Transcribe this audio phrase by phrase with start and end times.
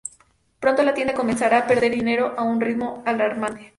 [0.59, 3.69] Pronto, la tienda comenzaría a perder dinero a un ritmo alarmante.